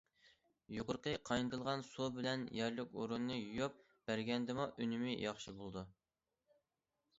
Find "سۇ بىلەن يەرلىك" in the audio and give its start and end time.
1.89-2.97